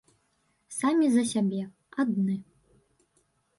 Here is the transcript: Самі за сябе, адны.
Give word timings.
Самі 0.77 1.09
за 1.17 1.23
сябе, 1.33 1.61
адны. 2.05 2.37